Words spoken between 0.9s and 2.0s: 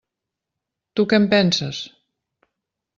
Tu què en penses?